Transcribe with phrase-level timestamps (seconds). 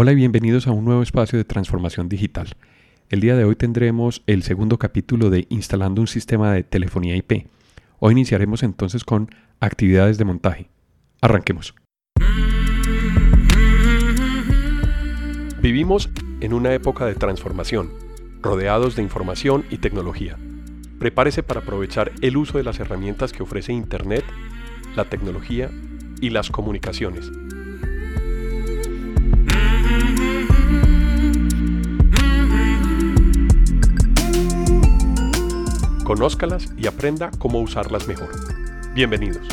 [0.00, 2.54] Hola y bienvenidos a un nuevo espacio de transformación digital.
[3.08, 7.48] El día de hoy tendremos el segundo capítulo de Instalando un sistema de telefonía IP.
[7.98, 10.70] Hoy iniciaremos entonces con actividades de montaje.
[11.20, 11.74] Arranquemos.
[15.60, 16.08] Vivimos
[16.42, 17.90] en una época de transformación,
[18.40, 20.36] rodeados de información y tecnología.
[21.00, 24.22] Prepárese para aprovechar el uso de las herramientas que ofrece Internet,
[24.94, 25.72] la tecnología
[26.20, 27.32] y las comunicaciones
[36.08, 38.30] Conózcalas y aprenda cómo usarlas mejor.
[38.94, 39.46] Bienvenidos.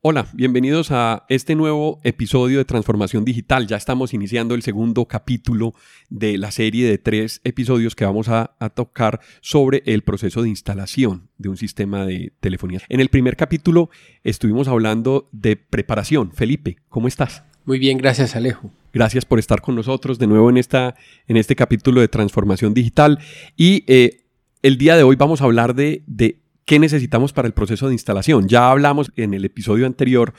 [0.00, 3.68] Hola, bienvenidos a este nuevo episodio de Transformación Digital.
[3.68, 5.72] Ya estamos iniciando el segundo capítulo
[6.10, 11.28] de la serie de tres episodios que vamos a, tocar sobre el proceso de instalación
[11.38, 12.80] de un sistema de telefonía.
[12.88, 13.88] En el primer capítulo
[14.24, 16.32] estuvimos hablando de preparación.
[16.32, 17.44] Felipe, ¿cómo estás?
[17.64, 18.70] Muy bien, gracias Alejo.
[18.92, 20.94] Gracias por estar con nosotros de nuevo en, esta,
[21.26, 23.18] en este capítulo de transformación digital.
[23.56, 24.24] Y eh,
[24.62, 27.94] el día de hoy vamos a hablar de, de qué necesitamos para el proceso de
[27.94, 28.48] instalación.
[28.48, 30.34] Ya hablamos en el episodio anterior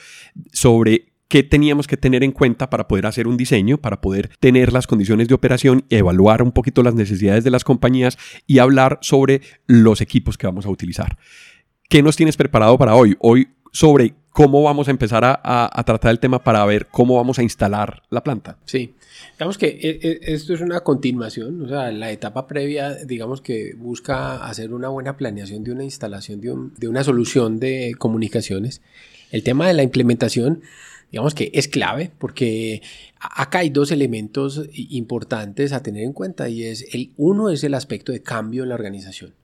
[0.51, 4.71] sobre qué teníamos que tener en cuenta para poder hacer un diseño, para poder tener
[4.71, 9.41] las condiciones de operación, evaluar un poquito las necesidades de las compañías y hablar sobre
[9.65, 11.17] los equipos que vamos a utilizar.
[11.89, 13.15] ¿Qué nos tienes preparado para hoy?
[13.19, 17.43] Hoy sobre cómo vamos a empezar a, tratar el tema para ver cómo vamos a
[17.43, 18.57] instalar la planta.
[18.65, 18.95] Sí,
[19.33, 23.75] digamos que e, e, esto es una continuación, o sea, la etapa previa, digamos que
[23.77, 28.81] busca hacer una buena planeación de una instalación de, de una solución de comunicaciones.
[29.31, 30.63] El tema de la implementación,
[31.11, 32.81] digamos que es clave porque
[33.19, 37.75] acá hay dos elementos importantes a tener en cuenta y es el uno es el
[37.75, 39.35] aspecto de cambio en la organización.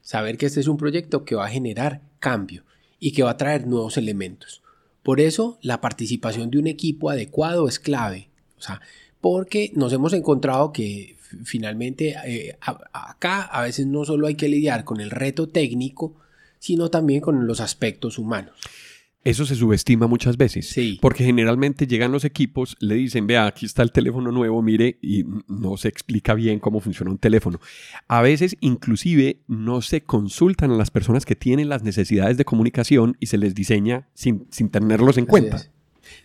[0.00, 2.64] saber que este es un proyecto que va a generar cambio
[3.02, 4.62] y que va a traer nuevos elementos.
[5.02, 8.28] Por eso la participación de un equipo adecuado es clave.
[8.56, 8.80] O sea,
[9.20, 14.84] porque nos hemos encontrado que finalmente eh, acá a veces no solo hay que lidiar
[14.84, 16.14] con el reto técnico,
[16.60, 18.54] sino también con los aspectos humanos.
[19.24, 20.68] Eso se subestima muchas veces.
[20.68, 20.98] Sí.
[21.00, 25.24] Porque generalmente llegan los equipos, le dicen, vea, aquí está el teléfono nuevo, mire, y
[25.46, 27.60] no se explica bien cómo funciona un teléfono.
[28.08, 33.16] A veces, inclusive, no se consultan a las personas que tienen las necesidades de comunicación
[33.20, 35.70] y se les diseña sin, sin tenerlos en cuenta.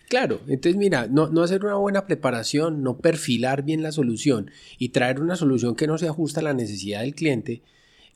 [0.10, 4.90] Claro, entonces mira, no, no, hacer una buena preparación, no perfilar bien la solución y
[4.90, 7.62] traer una solución que no se ajusta a la necesidad del cliente,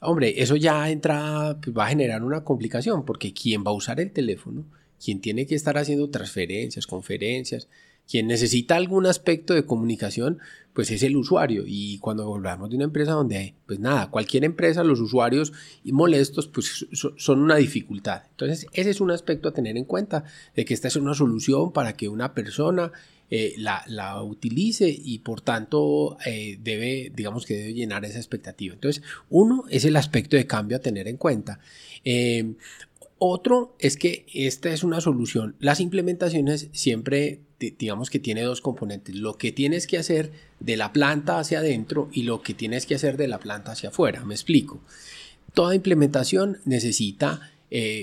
[0.03, 3.99] Hombre, eso ya entra, pues va a generar una complicación, porque quien va a usar
[3.99, 4.65] el teléfono,
[5.03, 7.67] quien tiene que estar haciendo transferencias, conferencias,
[8.09, 10.39] quien necesita algún aspecto de comunicación,
[10.73, 11.65] pues es el usuario.
[11.67, 15.53] Y cuando hablamos de una empresa donde, pues nada, cualquier empresa, los usuarios
[15.83, 18.23] molestos, pues son una dificultad.
[18.31, 20.23] Entonces, ese es un aspecto a tener en cuenta,
[20.55, 22.91] de que esta es una solución para que una persona
[23.33, 28.73] eh, la, utilice y por tanto eh, debe, digamos que debe llenar esa expectativa.
[28.73, 31.61] Entonces, uno es el aspecto de cambio a tener en cuenta.
[32.03, 32.55] Eh,
[33.19, 35.55] otro es que esta es una solución.
[35.59, 39.15] Las implementaciones siempre, digamos que tiene dos componentes.
[39.15, 42.95] Lo que tienes que hacer de la planta hacia adentro y lo que tienes que
[42.95, 44.25] hacer de la planta hacia afuera.
[44.25, 44.81] Me explico.
[45.53, 47.53] Toda implementación necesita,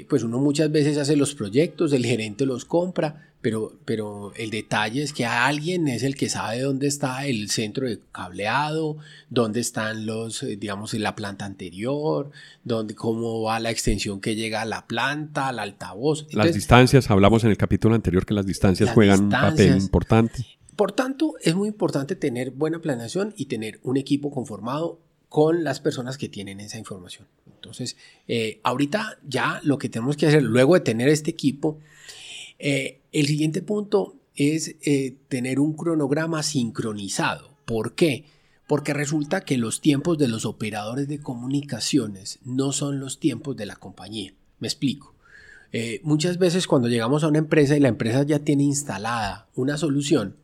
[0.08, 5.02] pues uno muchas veces hace los proyectos, el gerente los compra, pero, pero el detalle
[5.02, 8.98] es que alguien es el que sabe dónde está el centro de cableado,
[9.30, 12.30] dónde están los, eh, digamos, en la planta anterior,
[12.64, 16.26] dónde, cómo va la extensión que llega a la planta, al altavoz.
[16.32, 20.44] las distancias, hablamos en el capítulo anterior que las distancias juegan un papel importante.
[20.74, 25.80] Por tanto, es muy importante tener buena planeación y tener un equipo conformado con las
[25.80, 27.26] personas que tienen esa información.
[27.54, 27.96] Entonces,
[28.28, 31.78] eh, ahorita ya lo que tenemos que hacer, luego de tener este equipo,
[32.58, 37.56] eh, el siguiente punto es eh, tener un cronograma sincronizado.
[37.64, 38.24] ¿Por qué?
[38.66, 43.66] Porque resulta que los tiempos de los operadores de comunicaciones no son los tiempos de
[43.66, 44.34] la compañía.
[44.58, 45.14] Me explico.
[45.72, 49.76] Eh, muchas veces cuando llegamos a una empresa y la empresa ya tiene instalada una
[49.76, 50.36] solución,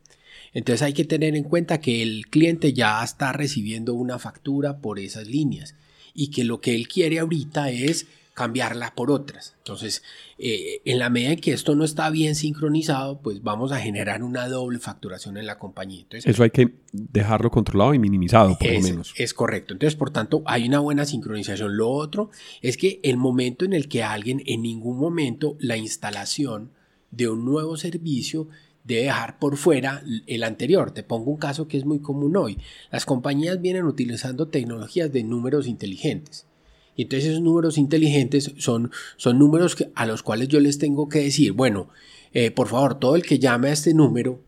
[0.53, 4.99] entonces hay que tener en cuenta que el cliente ya está recibiendo una factura por
[4.99, 5.75] esas líneas
[6.13, 9.55] y que lo que él quiere ahorita es cambiarla por otras.
[9.59, 10.03] Entonces,
[10.37, 14.23] eh, en la medida en que esto no está bien sincronizado, pues vamos a generar
[14.23, 16.01] una doble facturación en la compañía.
[16.01, 19.13] Entonces, Eso hay que dejarlo controlado y minimizado, por lo menos.
[19.17, 19.73] Es correcto.
[19.73, 21.77] Entonces, por tanto, hay una buena sincronización.
[21.77, 22.29] Lo otro
[22.61, 26.71] es que el momento en el que alguien, en ningún momento, la instalación
[27.11, 28.49] de un nuevo servicio
[28.83, 30.91] debe dejar por fuera el anterior.
[30.91, 32.57] Te pongo un caso que es muy común hoy.
[32.91, 36.45] Las compañías vienen utilizando tecnologías de números inteligentes
[36.95, 41.09] Y entonces esos números inteligentes son, son números que, a los cuales yo les tengo
[41.09, 41.89] que decir, bueno,
[42.33, 44.39] eh, por favor, todo el que llame a este número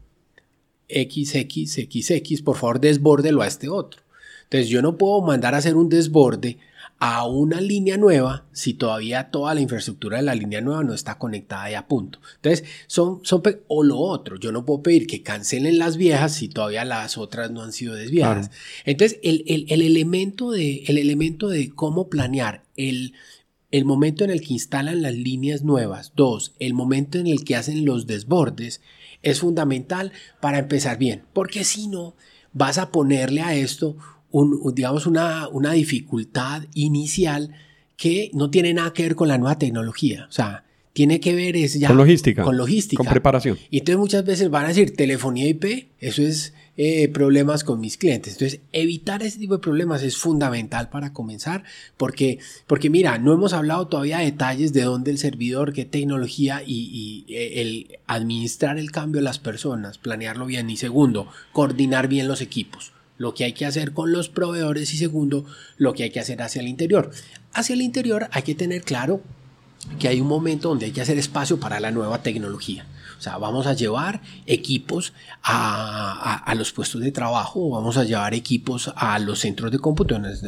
[0.89, 4.01] XXXX, por favor, desbórdelo a este otro.
[4.43, 6.57] Entonces yo no puedo mandar a hacer un desborde
[6.99, 11.19] a una línea nueva si todavía toda la infraestructura de la línea nueva no está
[11.19, 12.19] conectada y a punto.
[12.37, 16.47] Entonces, son, son o lo otro, yo no puedo pedir que cancelen las viejas si
[16.47, 18.49] todavía las otras no han sido desviadas.
[18.85, 23.13] Entonces, el, elemento de, el elemento de cómo planear el,
[23.69, 27.55] el momento en el que instalan las líneas nuevas, dos, el momento en el que
[27.55, 28.81] hacen los desbordes,
[29.21, 30.11] es fundamental
[30.41, 32.15] para empezar bien, porque si no,
[32.53, 33.97] vas a ponerle a esto
[34.73, 37.51] digamos, una, una dificultad inicial
[37.95, 40.27] que no tiene nada que ver con la nueva tecnología.
[40.29, 40.63] O sea,
[40.97, 42.43] tiene que ver es ya con logística.
[42.43, 43.03] Con logística.
[43.03, 43.57] Con preparación.
[43.69, 47.97] Y entonces muchas veces van a decir telefonía IP, eso es eh, problemas con mis
[47.97, 48.33] clientes.
[48.33, 51.63] Entonces, evitar ese tipo de problemas es fundamental para comenzar,
[51.97, 56.63] porque, porque mira, no hemos hablado todavía de detalles de dónde el servidor, qué tecnología
[56.65, 60.67] y, y eh, el administrar el cambio a las personas, planearlo bien.
[60.69, 64.97] Y segundo, coordinar bien los equipos lo que hay que hacer con los proveedores y
[64.97, 65.45] segundo,
[65.77, 67.11] lo que hay que hacer hacia el interior.
[67.53, 69.21] Hacia el interior hay que tener claro
[69.99, 72.85] que hay un momento donde hay que hacer espacio para la nueva tecnología.
[73.17, 78.91] O sea, vamos a llevar equipos a, los puestos de trabajo, vamos a llevar equipos
[78.95, 80.43] a los centros de computadoras,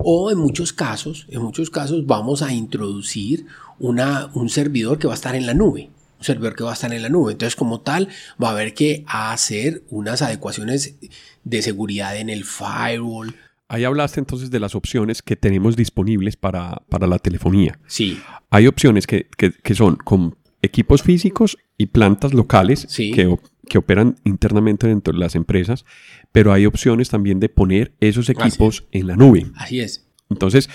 [0.00, 3.46] o en muchos casos, en muchos casos vamos a introducir
[3.78, 5.90] una, un servidor que va a estar en la nube
[6.20, 7.32] un servidor que va a estar en la nube.
[7.32, 8.08] Entonces, como tal,
[8.42, 10.96] va a haber que hacer unas adecuaciones
[11.44, 13.34] de seguridad en el firewall.
[13.68, 17.78] Ahí hablaste entonces de las opciones que tenemos disponibles para, la telefonía.
[17.86, 18.20] Sí.
[18.50, 19.28] Hay opciones que,
[19.74, 23.36] son con equipos físicos y plantas locales que,
[23.68, 25.86] que, operan internamente dentro de las empresas,
[26.32, 29.46] pero hay opciones también de poner esos equipos en la nube.
[29.56, 30.06] Así es.
[30.28, 30.68] Entonces,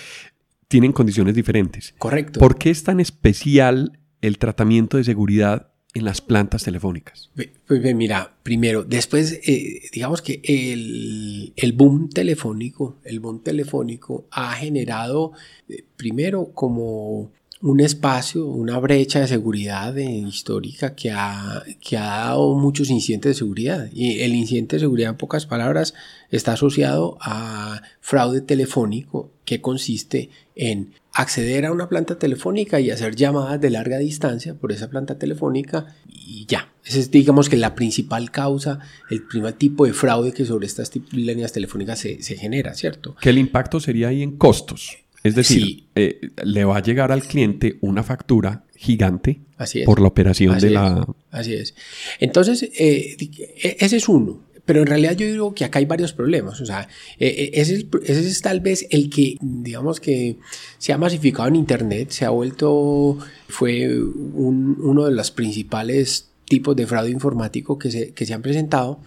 [0.67, 1.93] tienen condiciones diferentes.
[1.99, 2.39] Correcto.
[2.39, 7.31] ¿Por qué es tan especial el tratamiento de seguridad en las plantas telefónicas?
[7.67, 14.53] Pues mira, primero, después, eh, digamos que el, el, boom telefónico, el boom telefónico ha
[14.53, 15.31] generado,
[15.69, 17.31] eh, primero, como
[17.61, 23.39] un espacio, una brecha de seguridad histórica que ha, que ha dado muchos incidentes de
[23.39, 23.89] seguridad.
[23.93, 25.93] Y el incidente de seguridad, en pocas palabras,
[26.29, 33.15] está asociado a fraude telefónico que consiste en acceder a una planta telefónica y hacer
[33.15, 36.73] llamadas de larga distancia por esa planta telefónica y ya.
[36.83, 38.79] Esa es, digamos que la principal causa,
[39.09, 43.15] el primer tipo de fraude que sobre estas líneas telefónicas se, se genera, ¿cierto?
[43.21, 45.04] Que el impacto sería ahí en costos.
[45.25, 49.39] Es decir, eh, le va a llegar al cliente una factura gigante
[49.83, 51.03] por la operación de la...
[51.31, 51.73] Así es.
[52.19, 54.43] Entonces, eh, e, ese es uno.
[54.65, 56.61] Pero en realidad yo digo que acá hay varios problemas.
[56.61, 56.87] O sea,
[57.17, 60.37] eh, ese, es, tal vez el que, digamos que
[60.77, 63.17] se ha masificado en Internet, se ha vuelto,
[63.47, 68.99] fue uno de los principales tipos de fraude informático que se, que se han presentado.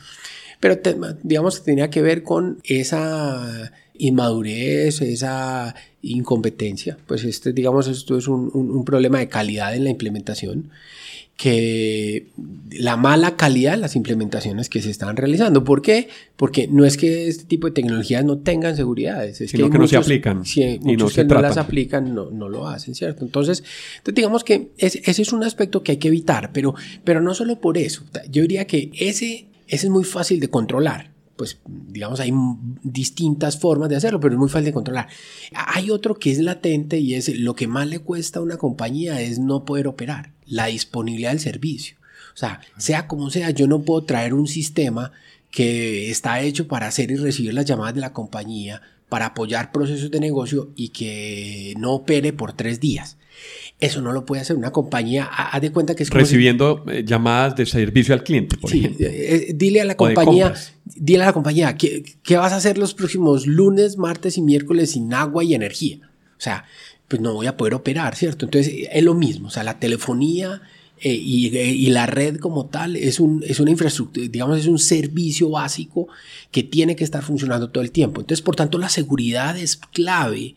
[0.59, 0.81] Pero
[1.23, 5.75] digamos que tenía que ver con esa inmadurez, esa
[6.13, 6.99] incompetencia.
[7.07, 10.71] Pues este, digamos, esto es un, problema de calidad en la implementación
[11.37, 12.27] que
[12.73, 15.63] la mala calidad de las implementaciones que se están realizando.
[15.63, 16.09] ¿Por qué?
[16.37, 19.87] Porque no es que este tipo de tecnologías no tengan seguridades, es Sino que, no
[19.87, 20.45] se aplican.
[20.45, 23.25] Si muchos que no las aplican no, no, lo hacen, ¿cierto?
[23.25, 23.63] Entonces,
[24.13, 26.75] digamos que ese es un aspecto que hay que evitar, pero,
[27.05, 28.03] pero no solo por eso.
[28.29, 32.33] Yo diría que ese, ese es muy fácil de controlar pues digamos hay
[32.83, 35.09] distintas formas de hacerlo, pero es muy fácil de controlar.
[35.55, 39.23] Hay otro que es latente y es lo que más le cuesta a una compañía
[39.23, 41.97] es no poder operar, la disponibilidad del servicio.
[42.35, 45.13] O sea, sea como sea, yo no puedo traer un sistema
[45.51, 50.11] que está hecho para hacer y recibir las llamadas de la compañía, para apoyar procesos
[50.11, 53.17] de negocio y que no opere por tres días.
[53.81, 55.25] Eso no lo puede hacer una compañía.
[55.25, 59.07] Haz de cuenta que es Recibiendo eh, llamadas de servicio al cliente, por ejemplo.
[59.09, 60.53] Eh, dile a la compañía,
[60.85, 64.93] dile a la compañía, ¿qué, ¿qué, vas a hacer los próximos lunes, martes y miércoles
[64.93, 65.99] sin agua y energía?
[66.37, 66.65] O sea,
[67.07, 68.47] pues no voy a poder operar, ¿cierto?
[68.47, 69.49] Entonces es lo mismo.
[69.49, 70.61] O sea, la telefonía
[71.01, 74.81] eh, y, y, la red como tal es, un, es una infraestructura, digamos, es un
[74.81, 76.09] servicio básico
[76.51, 78.21] que tiene que estar funcionando todo el tiempo.
[78.21, 80.57] Entonces, por tanto, la seguridad es clave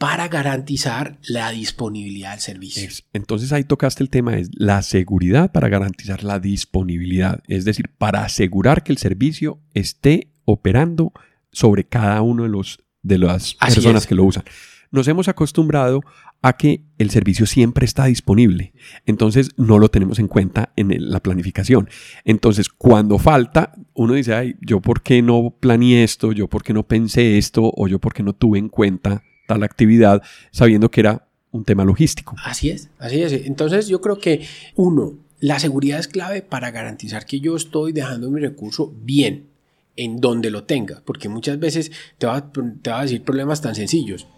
[0.00, 2.88] para garantizar la disponibilidad del servicio.
[3.12, 8.24] entonces ahí tocaste el tema, es la seguridad para garantizar la disponibilidad, es decir, para
[8.24, 11.12] asegurar que el servicio esté operando
[11.52, 14.44] sobre cada uno de, los, de las personas que lo usan.
[14.90, 16.00] Nos hemos acostumbrado
[16.40, 18.72] a que el servicio siempre está disponible,
[19.04, 21.90] entonces no lo tenemos en cuenta en la planificación.
[22.24, 26.72] Entonces, cuando falta, uno dice, ay, yo por qué no planeé esto, yo por qué
[26.72, 31.00] no pensé esto, o yo por qué no tuve en cuenta tal actividad, sabiendo que
[31.00, 32.36] era un tema logístico.
[32.44, 33.32] Así es, así es.
[33.32, 38.30] Entonces yo creo que uno, la seguridad es clave para garantizar que yo estoy dejando
[38.30, 39.48] mi recurso bien
[39.96, 43.74] en donde lo tenga, porque muchas veces te va, te va a decir problemas tan
[43.74, 44.28] sencillos.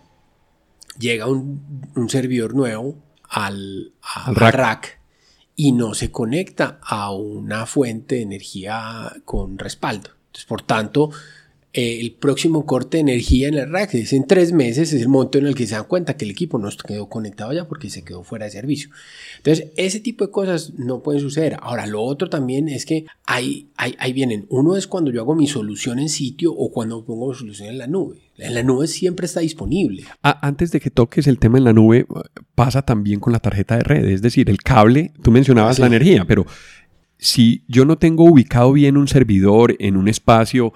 [0.99, 2.97] Llega un, servidor nuevo
[3.29, 3.93] al,
[4.29, 4.99] rack.
[5.57, 10.11] y no se conecta a una fuente de energía con respaldo.
[10.29, 11.11] Entonces, por tanto,
[11.75, 15.09] eh, el próximo corte de energía en el rack es en tres meses, es el
[15.09, 17.89] momento en el que se dan cuenta que el equipo no quedó conectado ya porque
[17.89, 18.91] se quedó fuera de servicio.
[19.39, 21.57] Entonces, ese tipo de cosas no pueden suceder.
[21.63, 24.45] Ahora, lo otro también es que ahí, ahí, vienen.
[24.51, 27.79] Uno es cuando yo hago mi solución en sitio o cuando pongo mi solución en
[27.79, 28.19] la nube.
[28.37, 30.05] En la nube siempre está disponible.
[30.23, 32.07] Ah, antes de que toques el tema en la nube,
[32.55, 34.05] pasa también con la tarjeta de red.
[34.05, 36.45] Es decir, el cable, tú mencionabas la energía, pero
[37.17, 40.75] si yo no tengo ubicado bien un servidor en un espacio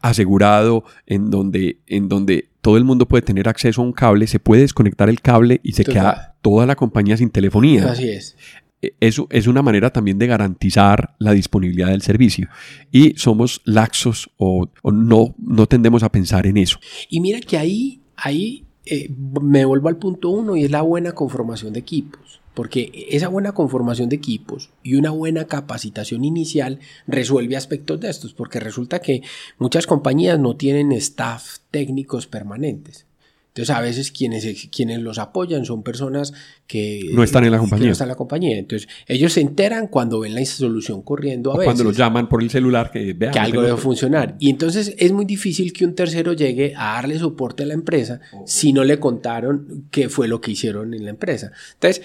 [0.00, 4.38] asegurado en donde, en donde todo el mundo puede tener acceso a un cable, se
[4.38, 7.90] puede desconectar el cable y se queda toda la compañía sin telefonía.
[7.90, 8.36] Así es.
[8.80, 12.48] E, eso es una manera también de garantizar la disponibilidad del servicio.
[12.90, 16.78] Y somos laxos o, no, no tendemos a pensar en eso.
[17.08, 19.10] Y mira que ahí, ahí eh,
[19.40, 22.40] me vuelvo al punto uno y es la buena conformación de equipos.
[22.54, 28.34] Porque esa buena conformación de equipos y una buena capacitación inicial resuelve aspectos de estos,
[28.34, 29.22] porque resulta que
[29.58, 33.06] muchas compañías no tienen staff técnicos permanentes.
[33.52, 36.32] Entonces, a veces quienes, quienes los apoyan son personas
[36.66, 37.86] que no están en la compañía.
[37.86, 38.56] no están en la compañía.
[38.56, 41.66] Entonces, ellos se enteran cuando ven la solución corriendo a veces.
[41.66, 43.30] Cuando los llaman por el celular que vean.
[43.30, 44.36] Que algo debe funcionar.
[44.38, 48.20] Y entonces es muy difícil que un tercero llegue a darle soporte a la empresa
[48.46, 51.52] si no le contaron qué fue lo que hicieron en la empresa.
[51.74, 52.02] Entonces,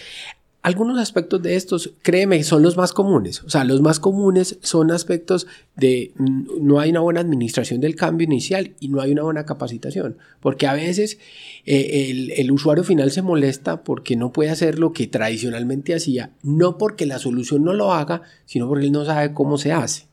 [0.67, 3.41] algunos aspectos de estos, créeme, son los más comunes.
[3.43, 5.47] O sea, los más comunes son aspectos
[5.77, 10.17] de no hay una buena administración del cambio inicial y no hay una buena capacitación.
[10.41, 11.19] Porque a veces
[11.65, 16.77] eh, el, usuario final se molesta porque no puede hacer lo que tradicionalmente hacía, no
[16.77, 20.07] porque la solución no lo haga, sino porque él no sabe cómo se hace.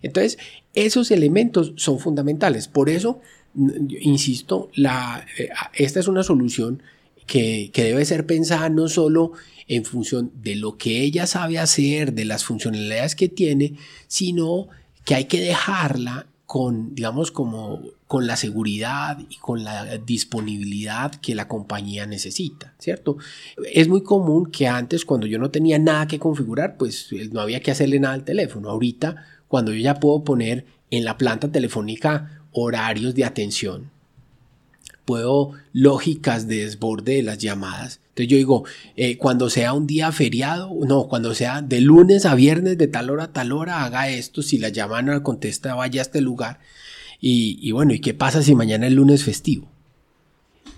[0.00, 0.38] Entonces,
[0.72, 2.66] esos elementos son fundamentales.
[2.66, 3.20] Por eso,
[4.00, 6.82] insisto, eh, esta es una solución
[7.28, 9.32] que, debe ser pensada no solo
[9.68, 13.74] en función de lo que ella sabe hacer, de las funcionalidades que tiene,
[14.08, 14.68] sino
[15.04, 21.34] que hay que dejarla con, digamos, como con la seguridad y con la disponibilidad que
[21.34, 23.18] la compañía necesita, ¿cierto?
[23.74, 27.60] Es muy común que antes, cuando yo no tenía nada que configurar, pues no había
[27.60, 28.70] que hacerle nada al teléfono.
[28.70, 33.90] Ahorita, cuando yo ya puedo poner en la planta telefónica horarios de atención,
[35.08, 38.00] puedo lógicas de desborde de las llamadas.
[38.10, 42.34] Entonces yo digo, eh, cuando sea un día feriado, no, cuando sea de lunes a
[42.34, 46.02] viernes, de tal hora a tal hora, haga esto, si la llaman no contesta, vaya
[46.02, 46.60] a este lugar.
[47.22, 49.66] Y, bueno, ¿y qué pasa si mañana es lunes festivo?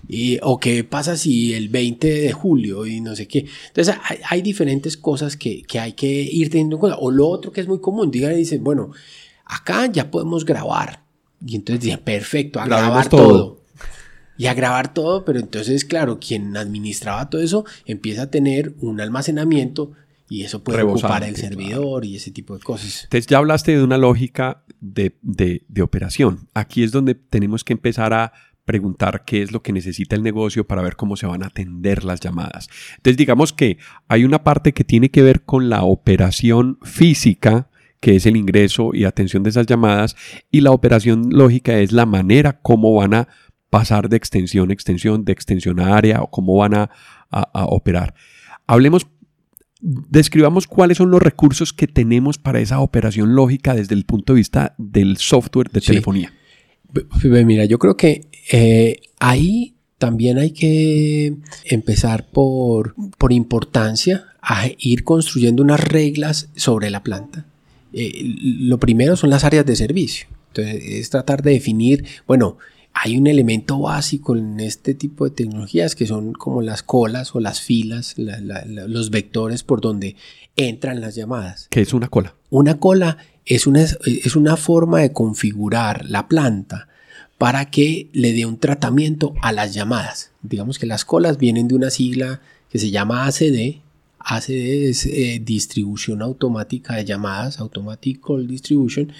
[0.07, 3.47] Y, o qué pasa si el 20 de julio y no sé qué.
[3.67, 3.97] Entonces
[4.29, 6.99] hay, diferentes cosas que, hay que ir teniendo en cuenta.
[7.01, 8.93] O lo otro que es muy común, digan y dicen, bueno,
[9.45, 11.03] acá ya podemos grabar.
[11.45, 13.60] Y entonces dicen, perfecto, a grabar todo
[14.41, 18.99] y a grabar todo, pero entonces, claro, quien administraba todo eso empieza a tener un
[19.03, 19.93] almacenamiento
[20.31, 23.05] y eso puede ocupar el servidor y ese tipo de cosas.
[23.05, 26.49] Entonces ya hablaste de una lógica de, de, operación.
[26.55, 28.33] Aquí es donde tenemos que empezar a
[28.65, 32.03] preguntar qué es lo que necesita el negocio para ver cómo se van a atender
[32.05, 32.71] las llamadas.
[32.97, 33.77] Entonces digamos que
[34.09, 37.69] hay una parte que tiene que ver con la operación física,
[38.01, 40.17] que es el ingreso y atención de esas llamadas,
[40.51, 43.29] y la operación lógica es la manera como van a
[43.71, 46.91] pasar de extensión a extensión, de extensión a área o cómo van a,
[47.53, 48.15] operar.
[48.67, 49.07] Hablemos,
[49.81, 54.39] describamos cuáles son los recursos que tenemos para esa operación lógica desde el punto de
[54.39, 56.33] vista del software de telefonía.
[57.23, 61.37] Mira, yo creo que eh, ahí también hay que
[61.67, 67.47] empezar por, por importancia a ir construyendo unas reglas sobre la planta.
[67.93, 70.27] Eh, lo primero son las áreas de servicio.
[70.49, 72.59] Entonces, es tratar de definir, bueno,
[72.93, 77.41] hay un elemento básico en este tipo de tecnologías que son como las colas o
[77.41, 80.17] las filas, los vectores por donde
[80.57, 81.69] entran las llamadas.
[81.71, 82.35] ¿Qué es una cola?
[82.51, 86.89] Una cola es una, es una forma de configurar la planta
[87.39, 90.33] para que le dé un tratamiento a las llamadas.
[90.43, 93.81] Digamos que las colas vienen de una sigla que se llama ACD,
[94.21, 99.13] ACD es eh, distribución automática de llamadas, Automatic Call Distribution.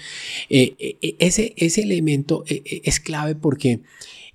[0.49, 3.81] Eh, eh, ese, ese elemento es clave porque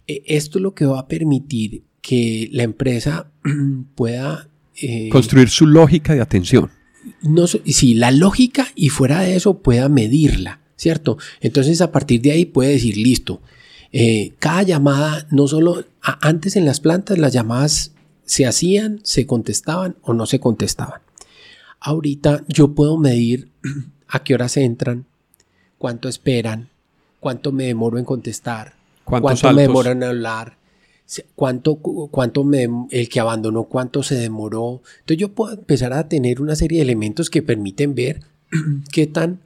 [0.06, 3.30] esto es lo que va a permitir que la empresa
[3.94, 4.48] pueda...
[5.10, 6.70] Construir su lógica de atención.
[7.22, 11.18] No, sí, la lógica y fuera de eso pueda medirla, ¿cierto?
[11.40, 13.40] Entonces a partir de ahí puede decir, listo,
[13.92, 17.92] eh, cada llamada, no solo antes en las plantas, las llamadas
[18.26, 21.00] se hacían, se contestaban o no se contestaban.
[21.80, 23.48] Ahorita yo puedo medir
[24.08, 25.06] a qué horas entran,
[25.78, 26.68] cuánto esperan,
[27.20, 30.56] cuánto me demoro en contestar, cuánto me demoro en hablar,
[31.34, 34.82] cuánto, cuánto me, el que abandonó, cuánto se demoró.
[35.00, 38.22] Entonces yo puedo empezar a tener una serie de elementos que permiten ver
[38.92, 39.40] qué tan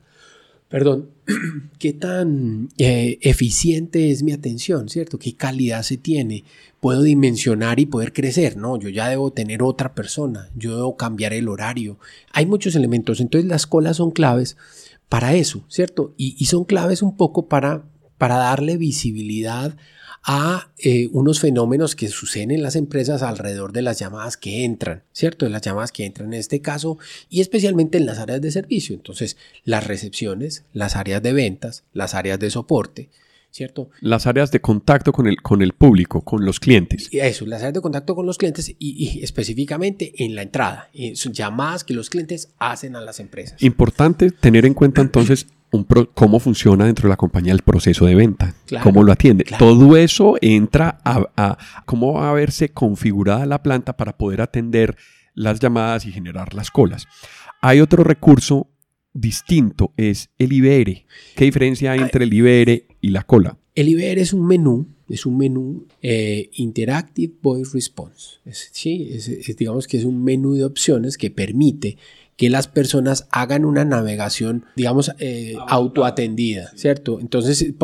[0.71, 1.11] perdón,
[1.79, 5.19] qué tan eh, eficiente es mi atención, ¿cierto?
[5.19, 6.45] ¿Qué calidad se tiene?
[6.81, 8.79] Puedo dimensionar y poder crecer, ¿no?
[8.79, 11.99] Yo ya debo tener otra persona, yo debo cambiar el horario.
[12.33, 14.57] Hay muchos elementos, entonces las colas son claves
[15.09, 16.15] para eso, ¿cierto?
[16.17, 17.85] Y, y son claves un poco para,
[18.17, 19.77] para darle visibilidad
[20.23, 25.03] a eh, unos fenómenos que suceden en las empresas alrededor de las llamadas que entran,
[25.12, 25.47] ¿cierto?
[25.47, 26.99] De las llamadas que entran en este caso
[27.29, 28.95] y especialmente en las áreas de servicio.
[28.95, 33.09] Entonces, las recepciones, las áreas de ventas, las áreas de soporte,
[33.50, 33.91] ¿cierto?
[34.00, 37.09] Las áreas de contacto con el, con el público, con los clientes.
[37.12, 40.91] Eso, las áreas de contacto con los clientes y, específicamente en la entrada.
[41.15, 43.62] son llamadas que los clientes hacen a las empresas.
[43.62, 45.47] Importante tener en cuenta entonces
[46.15, 49.45] cómo funciona dentro de la compañía el proceso de venta, cómo lo atiende.
[49.59, 54.97] Todo eso entra a, cómo va a verse configurada la planta para poder atender
[55.35, 57.07] las llamadas y generar las colas.
[57.62, 58.69] Hay otro recurso
[59.12, 61.05] distinto, es el IBR.
[61.37, 63.59] ¿Qué diferencia hay entre el IBR y la cola?
[63.75, 68.39] El IBR es un menú, es un menú eh, Interactive Voice Response.
[68.53, 69.11] sí,
[69.57, 71.97] digamos que es un menú de opciones que permite
[72.41, 77.21] que las personas hagan una navegación, digamos, eh, autoatendida, ¿cierto?
[77.21, 77.75] Entonces, eh,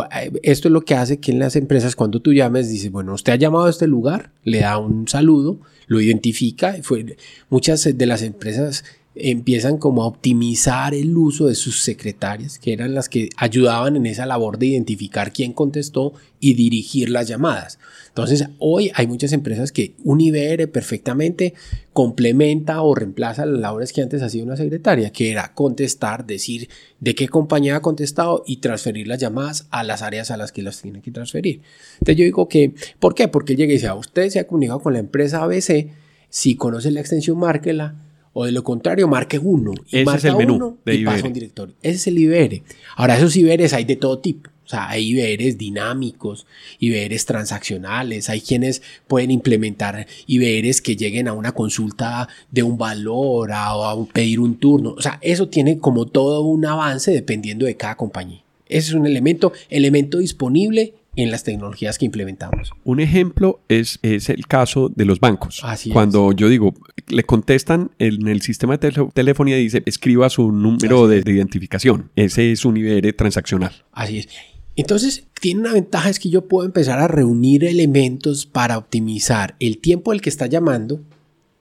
[0.42, 3.34] esto es lo que hace que en las empresas, cuando tú llames, dices, bueno, usted
[3.34, 6.74] ha llamado a este lugar, le da un saludo, lo identifica.
[6.80, 7.18] Fue,
[7.50, 8.84] muchas de las empresas
[9.18, 14.06] empiezan como a optimizar el uso de sus secretarias, que eran las que ayudaban en
[14.06, 17.78] esa labor de identificar quién contestó y dirigir las llamadas.
[18.08, 21.54] Entonces, hoy hay muchas empresas que un IBR perfectamente
[21.94, 26.68] complementa o reemplaza las labores que antes hacía una secretaria, que era contestar, decir
[27.00, 30.62] de qué compañía ha contestado y transferir las llamadas a las áreas a las que
[30.62, 31.62] las tiene que transferir.
[31.94, 33.28] Entonces, yo digo que, ¿por qué?
[33.28, 35.88] Porque llega y dice, usted se ha comunicado con la empresa ABC,
[36.28, 38.05] si conoce la extensión, márquela
[38.38, 39.72] o de lo contrario, marque uno.
[39.90, 41.74] Y Ese es el menú de y un directorio.
[41.82, 42.62] Ese es el IBR.
[42.94, 44.50] Ahora, esos IBRs hay de todo tipo.
[44.62, 46.46] O sea, hay IBRs dinámicos,
[46.78, 53.52] IBRs transaccionales, hay quienes pueden implementar IBRs que lleguen a una consulta de un valor,
[53.52, 54.90] a, a pedir un turno.
[54.98, 58.42] O sea, eso tiene como todo un avance dependiendo de cada compañía.
[58.68, 62.72] Ese es un elemento, elemento disponible en las tecnologías que implementamos.
[62.84, 65.60] Un ejemplo es, es el caso de los bancos.
[65.64, 66.74] Así Cuando yo digo,
[67.08, 72.10] le contestan en el sistema de telefonía y dice, escriba su número de, identificación.
[72.16, 73.84] Ese es un IBR transaccional.
[73.92, 74.28] Así es.
[74.76, 79.78] Entonces, tiene una ventaja es que yo puedo empezar a reunir elementos para optimizar el
[79.78, 81.00] tiempo del que está llamando,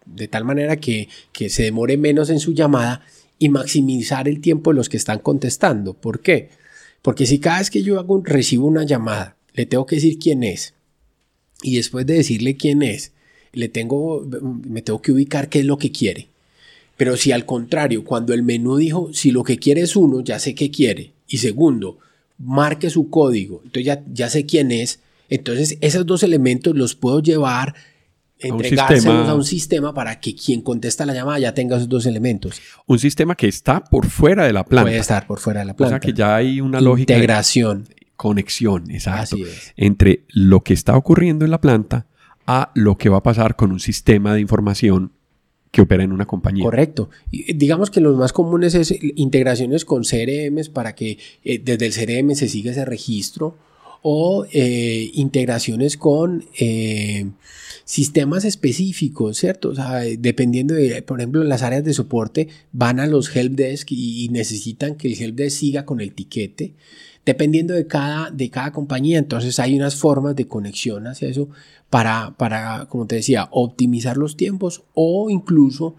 [0.05, 3.01] de tal manera que, que se demore menos en su llamada
[3.39, 5.93] y maximizar el tiempo de los que están contestando.
[5.93, 6.49] ¿Por qué?
[7.01, 10.43] Porque si cada vez que yo hago, recibo una llamada, le tengo que decir quién
[10.43, 10.73] es.
[11.63, 13.13] Y después de decirle quién es,
[13.53, 14.27] le tengo,
[14.67, 16.27] me tengo que ubicar qué es lo que quiere.
[16.97, 20.39] Pero si al contrario, cuando el menú dijo, si lo que quiere es uno, ya
[20.39, 21.13] sé qué quiere.
[21.27, 21.97] Y segundo,
[22.37, 24.99] marque su código, entonces ya, ya sé quién es.
[25.29, 27.73] Entonces esos dos elementos los puedo llevar,
[28.37, 32.61] entregárselos a un sistema para que quien contesta la llamada ya tenga esos dos elementos.
[32.85, 34.89] Un sistema que está por fuera de la planta.
[34.89, 35.95] Puede estar por fuera de la planta.
[35.95, 37.13] O sea que ya hay una lógica.
[37.13, 39.37] Integración conexión, exacto,
[39.75, 42.07] entre lo que está ocurriendo en la planta
[42.47, 45.11] a lo que va a pasar con un sistema de información
[45.75, 46.63] que opera en una compañía.
[46.63, 47.09] Correcto.
[47.31, 52.33] digamos que los más comunes es integraciones con CRMs para que eh, desde el CRM
[52.33, 53.57] se siga ese registro
[54.01, 57.25] o eh, integraciones con eh,
[57.83, 59.69] sistemas específicos, ¿cierto?
[59.69, 64.23] O sea, dependiendo de, por ejemplo, las áreas de soporte van a los helpdesk y,
[64.23, 66.73] y necesitan que el helpdesk siga con el tiquete
[67.25, 69.17] dependiendo de cada, de cada compañía.
[69.17, 71.49] Entonces hay unas formas de conexión hacia eso
[71.89, 75.95] para, para, como te decía, optimizar los tiempos o incluso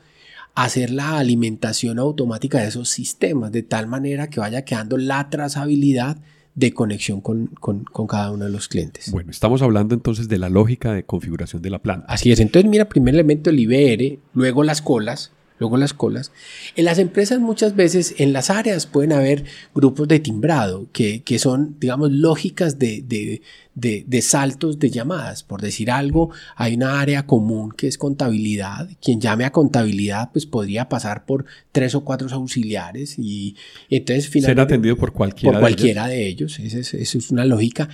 [0.55, 6.17] hacer la alimentación automática de esos sistemas de tal manera que vaya quedando la trazabilidad
[6.55, 9.13] de conexión con, con, con, cada uno de los clientes.
[9.13, 12.07] Bueno, estamos hablando entonces de la lógica de configuración de la planta.
[12.09, 16.33] Así es, entonces mira, primer elemento el IBR, luego las colas, luego las colas.
[16.75, 21.39] En las empresas muchas veces, en las áreas pueden haber grupos de timbrado, que, que
[21.39, 23.43] son, digamos, lógicas de, de,
[23.75, 25.43] de, de, saltos de llamadas.
[25.43, 28.89] Por decir algo, hay una área común que es contabilidad.
[29.03, 33.57] Quien llame a contabilidad, pues podría pasar por tres o cuatro auxiliares y
[33.91, 34.61] entonces finalmente...
[34.61, 36.59] Ser atendido por cualquiera, por cualquiera de ellos.
[36.59, 37.89] Esa, es, esa es una lógica.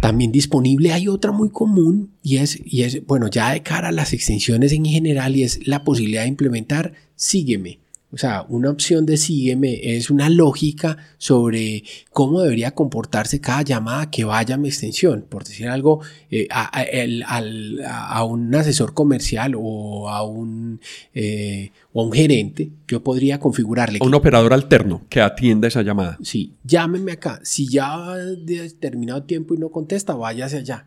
[0.00, 3.92] También disponible hay otra muy común y es, y es, bueno, ya de cara a
[3.92, 7.80] las extensiones en general y es la posibilidad de implementar Sígueme.
[8.12, 14.10] O sea, una opción de sígueme es una lógica sobre cómo debería comportarse cada llamada
[14.10, 15.26] que vaya a mi extensión.
[15.28, 20.80] Por decir algo, eh, a, un asesor comercial o a un,
[21.14, 23.98] eh, o a un gerente, yo podría configurarle.
[24.00, 26.16] un operador alterno que atienda esa llamada.
[26.22, 27.40] Sí, llámeme acá.
[27.42, 30.86] Si ya ha determinado tiempo y no contesta, váyase allá.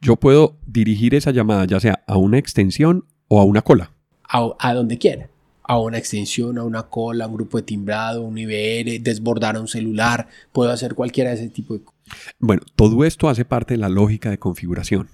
[0.00, 3.92] Yo puedo dirigir esa llamada ya sea a una extensión o a una cola.
[4.28, 5.30] A, a donde quiera
[5.68, 9.60] a una extensión, a una cola, a un grupo de timbrado, un IBR, desbordar a
[9.60, 12.00] un celular, puedo hacer cualquiera de ese tipo de cosas.
[12.38, 15.08] Bueno, todo esto hace parte de la lógica de configuración.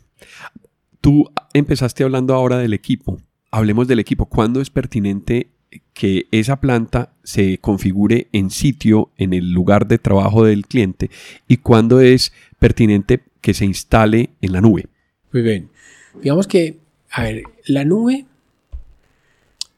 [1.00, 3.18] Tú empezaste hablando ahora del equipo.
[3.50, 4.26] Hablemos del equipo.
[4.26, 5.48] ¿Cuándo es pertinente
[5.94, 11.10] que esa planta se configure en sitio, en el lugar de trabajo del cliente?
[11.48, 14.86] ¿Y cuándo es pertinente que se instale en la nube?
[15.32, 15.70] Muy bien.
[16.22, 16.78] Digamos que,
[17.10, 18.26] a ver, la nube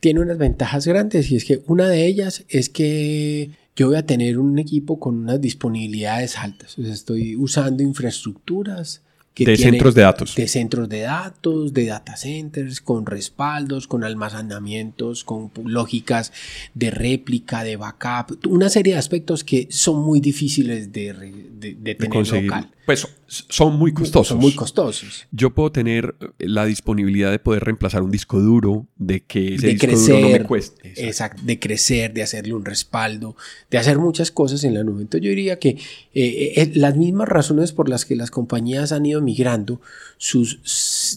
[0.04, 4.04] tiene unas ventajas grandes y es que una de ellas es que yo voy a
[4.04, 6.78] tener un equipo con unas disponibilidades altas.
[6.78, 9.00] O sea, estoy usando infraestructuras
[9.34, 10.34] de centros de datos.
[10.34, 16.34] De centros de datos, de data centers, con respaldos, con almacenamientos, con lógicas
[16.74, 21.14] de réplica, de backup, una serie de aspectos que son muy difíciles de,
[21.58, 22.70] de, tener local.
[22.86, 24.28] Pues son muy costosos.
[24.28, 25.26] Son muy costosos.
[25.30, 29.68] Yo puedo tener eh, la disponibilidad de poder reemplazar un disco duro, de que ese
[29.68, 30.92] disco duro no me cueste.
[30.96, 31.42] Exacto.
[31.44, 33.36] de crecer, de hacerle un respaldo,
[33.70, 35.02] de hacer muchas cosas en la nube.
[35.02, 39.06] Entonces yo diría que eh, eh, las mismas razones por las que las compañías han
[39.06, 39.80] ido migrando
[40.18, 40.60] sus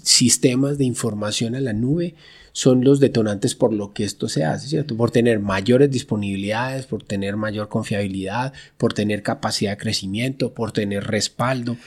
[0.04, 2.16] sistemas de información a la nube
[2.52, 4.98] son los detonantes por lo que esto se hace, ¿cierto?
[4.98, 11.04] Por tener mayores disponibilidades, por tener mayor confiabilidad, por tener capacidad de crecimiento, por tener
[11.06, 11.78] respaldo.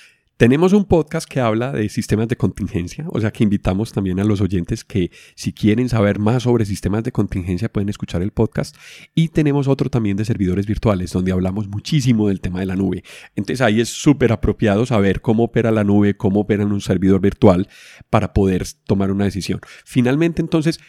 [0.41, 4.25] Tenemos un podcast que habla de sistemas de contingencia, o sea que invitamos también a
[4.25, 8.75] los oyentes que si quieren saber más sobre sistemas de contingencia pueden escuchar el podcast.
[9.15, 13.05] Y tenemos otro también de servidores virtuales, donde hablamos muchísimo del tema de la nube.
[13.37, 17.69] Entonces ahí es súper apropiado saber cómo opera la nube, cómo opera un servidor virtual
[18.09, 19.61] para poder tomar una decisión.
[19.85, 20.81] Finalmente entonces,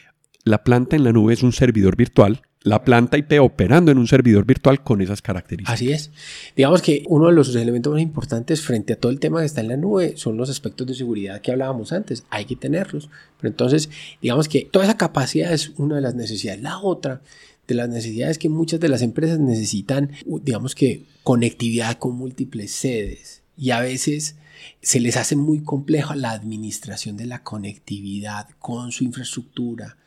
[0.46, 4.08] la planta en la nube es un servidor virtual la planta IP operando en un
[4.08, 5.74] servidor virtual con esas características.
[5.74, 6.12] Así es.
[6.56, 9.62] Digamos que uno de los elementos más importantes frente a todo el tema que está
[9.62, 12.24] en la nube son los aspectos de seguridad que hablábamos antes.
[12.30, 13.10] Hay que tenerlos.
[13.40, 13.90] Pero entonces,
[14.22, 16.62] digamos que toda esa capacidad es una de las necesidades.
[16.62, 17.22] La otra
[17.68, 23.42] de las necesidades que muchas de las empresas necesitan, digamos que conectividad con múltiples sedes.
[23.58, 24.36] Y a veces
[24.82, 29.98] se les hace muy compleja la administración de la conectividad con su infraestructura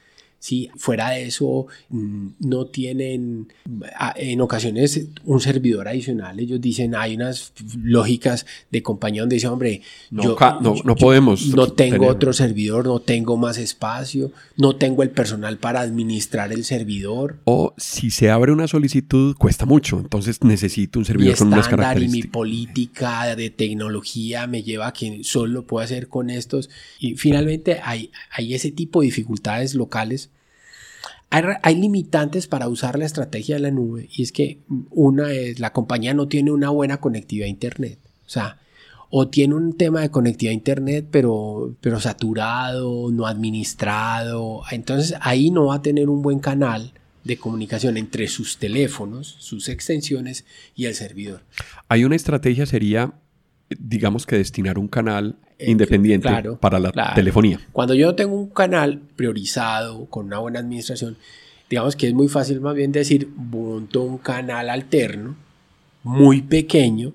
[0.45, 3.49] si fuera de eso, mm, no tienen
[4.17, 6.39] en ocasiones un servidor adicional.
[6.39, 9.81] Ellos dicen, hay unas lógicas de compañía donde dicen, hombre,
[10.11, 10.37] no, yo,
[10.85, 11.47] no, podemos.
[11.47, 16.67] No tengo otro servidor, no tengo más espacio, no tengo el personal para administrar el
[16.67, 17.39] servidor.
[17.45, 19.99] O si se abre una solicitud, cuesta mucho.
[19.99, 22.19] Entonces necesito un servidor con unas características.
[22.19, 26.69] Y mi política de tecnología me lleva a que solo lo puedo hacer con estos.
[27.01, 30.33] Y finalmente hay, hay ese tipo de dificultades locales
[31.63, 35.73] hay, limitantes para usar la estrategia de la nube y es que una es la
[35.73, 37.99] compañía no tiene una buena conectividad a Internet.
[38.27, 38.59] O sea,
[39.11, 44.63] o tiene un tema de conectividad a Internet pero, pero saturado, no administrado.
[44.71, 46.93] Entonces ahí no va a tener un buen canal
[47.25, 50.45] de comunicación entre sus teléfonos, sus extensiones
[50.77, 51.43] y el servidor.
[51.89, 53.15] Hay una estrategia, sería,
[53.71, 56.29] digamos que destinar un canal eh, independiente
[56.61, 57.61] para la telefonía.
[57.73, 61.17] Cuando yo tengo un canal priorizado con una buena administración,
[61.71, 65.37] digamos que es muy fácil más bien decir, monto un canal alterno,
[66.03, 67.13] muy pequeño,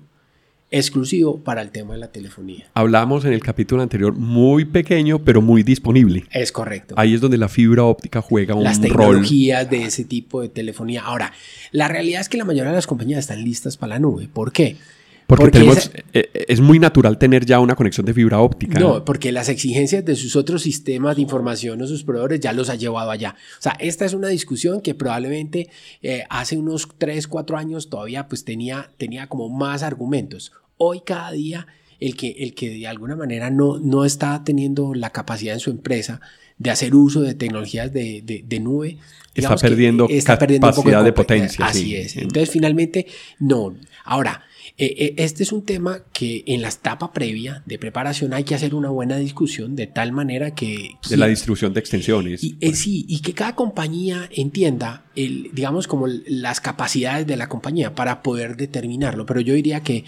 [0.70, 2.70] exclusivo para el tema de la telefonía.
[2.74, 6.24] Hablamos en el capítulo anterior muy pequeño, pero muy disponible.
[6.30, 6.94] Es correcto.
[6.96, 8.64] Ahí es donde la fibra óptica juega un rol.
[8.64, 11.02] Las tecnologías de ese tipo de telefonía.
[11.02, 11.32] Ahora,
[11.72, 14.28] la realidad es que la mayoría de las compañías están listas para la nube.
[14.32, 14.76] ¿Por qué?
[14.76, 14.99] Porque,
[15.38, 18.78] eh, eh, es muy natural tener ya una conexión de fibra óptica.
[18.78, 22.70] No, porque las exigencias de sus otros sistemas de información o sus proveedores ya los
[22.70, 23.36] ha llevado allá.
[23.58, 25.68] O sea, esta es una discusión que probablemente
[26.02, 30.52] eh, hace unos 3, 4 años todavía pues tenía, tenía como más argumentos.
[30.76, 31.66] Hoy cada día
[32.00, 35.70] el que, el que de alguna manera no, no está teniendo la capacidad en su
[35.70, 36.20] empresa
[36.58, 38.98] de hacer uso de tecnologías de, de, nube.
[39.34, 41.64] Está perdiendo, está perdiendo capacidad de, potencia.
[41.64, 42.16] Así es.
[42.16, 43.06] Entonces, finalmente,
[43.38, 43.74] no.
[44.04, 44.42] Ahora,
[44.76, 48.54] eh, eh, este es un tema que en la etapa previa de preparación hay que
[48.54, 50.92] hacer una buena discusión de tal manera que...
[51.08, 52.42] De la distribución de extensiones.
[52.42, 57.48] Y, eh, sí, y que cada compañía entienda, el, digamos, como las capacidades de la
[57.48, 59.26] compañía para poder determinarlo.
[59.26, 60.04] Pero yo diría que,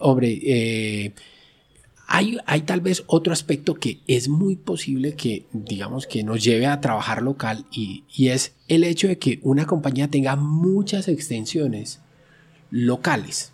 [0.00, 1.12] hombre,
[2.06, 6.66] hay, hay tal vez otro aspecto que es muy posible que, digamos, que nos lleve
[6.66, 12.00] a trabajar local y, y es el hecho de que una compañía tenga muchas extensiones
[12.70, 13.53] locales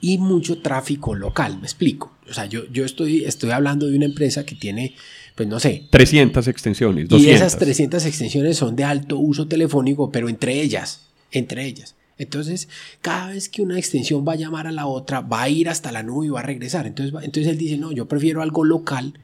[0.00, 2.12] y mucho tráfico local, me explico.
[2.28, 4.94] O sea, yo, yo estoy, estoy hablando de una empresa que tiene,
[5.34, 5.88] pues no sé.
[5.90, 7.26] 300 extensiones, 200.
[7.26, 11.96] Y esas 300 extensiones son de alto uso telefónico, pero entre ellas, entre ellas.
[12.18, 12.68] Entonces,
[13.00, 15.90] cada vez que una extensión va a llamar a la otra, va a ir hasta
[15.90, 16.86] la nube y va a regresar.
[16.86, 19.14] Entonces, entonces él dice, no, yo prefiero algo local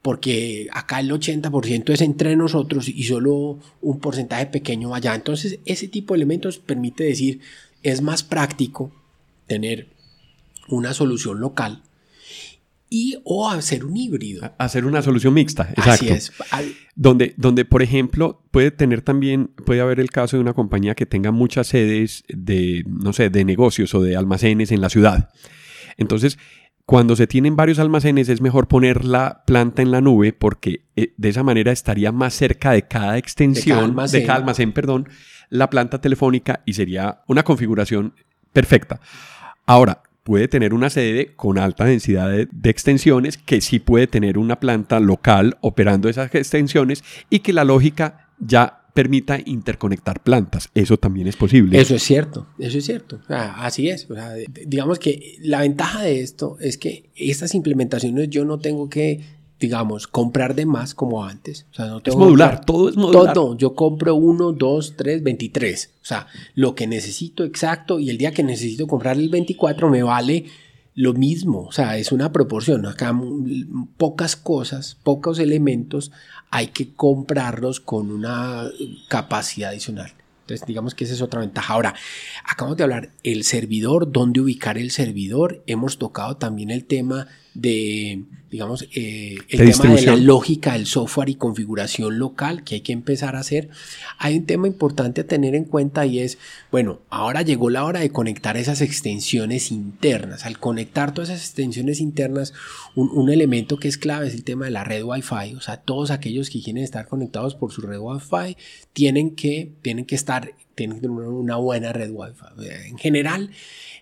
[0.00, 5.16] porque acá el 80% es entre nosotros y solo un porcentaje pequeño allá.
[5.16, 7.40] Entonces, ese tipo de elementos permite decir,
[7.82, 8.92] es más práctico
[9.48, 9.88] tener
[10.68, 11.82] una solución local
[12.88, 14.54] y o hacer un híbrido.
[14.58, 15.90] Hacer una solución mixta, exacto.
[15.90, 16.32] Así es.
[16.94, 21.06] Donde, donde, por ejemplo, puede tener también, puede haber el caso de una compañía que
[21.06, 25.30] tenga muchas sedes de, no sé, de negocios o de almacenes en la ciudad.
[25.96, 26.38] Entonces,
[26.84, 31.12] cuando se tienen varios almacenes es mejor poner la planta en la nube porque eh,
[31.16, 35.08] de esa manera estaría más cerca de cada extensión, de cada almacén, perdón,
[35.50, 38.14] la planta telefónica y sería una configuración
[38.52, 39.00] perfecta.
[39.66, 44.58] Ahora, puede tener una sede con alta densidad de, extensiones, que sí puede tener una
[44.58, 50.68] planta local operando esas extensiones y que la lógica ya permita interconectar plantas.
[50.74, 51.80] Eso también es posible.
[51.80, 53.20] Eso es cierto, eso es cierto.
[53.28, 54.08] así es.
[54.66, 60.06] digamos que la ventaja de esto es que estas implementaciones yo no tengo que digamos,
[60.06, 61.66] comprar de más como antes.
[61.72, 63.32] O sea, no tengo es modular, todo es modular.
[63.32, 65.90] Todo, yo compro uno, dos, tres, 23.
[66.02, 70.02] O sea, lo que necesito exacto y el día que necesito comprar el 24 me
[70.02, 70.46] vale
[70.94, 71.62] lo mismo.
[71.62, 72.86] O sea, es una proporción.
[72.86, 73.18] Acá
[73.96, 76.12] pocas cosas, pocos elementos
[76.50, 78.68] hay que comprarlos con una
[79.08, 80.12] capacidad adicional.
[80.42, 81.74] Entonces, digamos que esa es otra ventaja.
[81.74, 81.94] Ahora,
[82.44, 85.62] acabamos de hablar el servidor, dónde ubicar el servidor.
[85.66, 91.30] Hemos tocado también el tema de, digamos, eh, el tema de la lógica del software
[91.30, 93.68] y configuración local que hay que empezar a hacer.
[94.18, 96.38] Hay un tema importante a tener en cuenta y es,
[96.70, 100.44] bueno, ahora llegó la hora de conectar esas extensiones internas.
[100.44, 102.52] Al conectar todas esas extensiones internas,
[102.94, 105.54] un, un elemento que es clave es el tema de la red Wi-Fi.
[105.54, 108.56] O sea, todos aquellos que quieren estar conectados por su red Wi-Fi
[108.92, 112.88] tienen que, tienen que estar, tienen que tener una buena red Wi-Fi.
[112.88, 113.50] En general,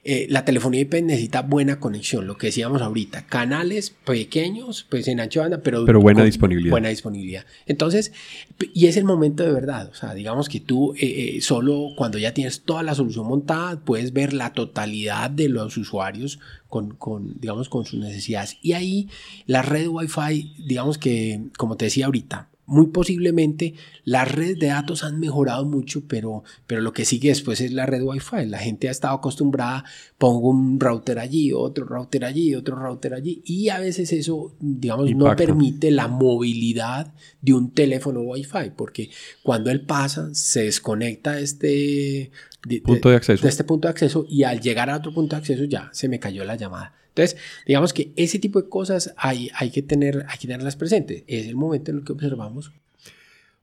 [0.06, 5.18] eh, la telefonía IP necesita buena conexión, lo que decíamos ahorita, canales pequeños, pues en
[5.18, 6.70] ancho banda, pero, pero buena disponibilidad.
[6.72, 7.46] Buena disponibilidad.
[7.64, 8.12] Entonces,
[8.74, 12.18] y es el momento de verdad, o sea, digamos que tú eh, eh, solo cuando
[12.18, 16.38] ya tienes toda la solución montada, puedes ver la totalidad de los usuarios
[16.68, 18.58] con, con, digamos, con sus necesidades.
[18.60, 19.08] Y ahí
[19.46, 23.74] la red Wi-Fi, digamos que, como te decía ahorita, muy posiblemente
[24.04, 27.86] las redes de datos han mejorado mucho, pero, pero lo que sigue después es la
[27.86, 28.46] red Wi-Fi.
[28.46, 29.84] La gente ha estado acostumbrada,
[30.18, 35.10] pongo un router allí, otro router allí, otro router allí, y a veces eso, digamos,
[35.14, 39.10] no permite la movilidad de un teléfono Wi-Fi, porque
[39.42, 42.30] cuando él pasa, se desconecta este
[42.82, 43.42] punto de acceso.
[43.42, 46.08] de este punto de acceso y al llegar a otro punto de acceso ya se
[46.08, 46.94] me cayó la llamada.
[47.14, 51.22] Entonces, digamos que ese tipo de cosas hay, hay, que, tener, hay que tenerlas presentes.
[51.28, 52.72] Es el momento en el que observamos.